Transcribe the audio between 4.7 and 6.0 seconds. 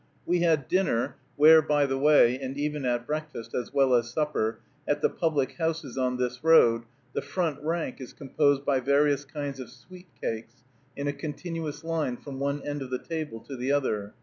at the public houses